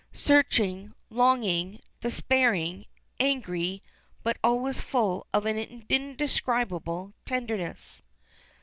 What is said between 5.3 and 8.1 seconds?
of an indescribable tenderness.